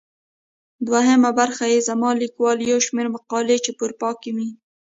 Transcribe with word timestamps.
دوهمه 0.87 1.31
برخه 1.39 1.65
يې 1.73 1.79
زما 1.89 2.09
ليکوال 2.21 2.57
يو 2.69 2.79
شمېر 2.87 3.07
مقالې 3.15 3.57
چي 3.63 3.71
په 3.77 3.81
اروپا 3.85 4.09
کې 4.21 4.31
مي. 4.37 4.49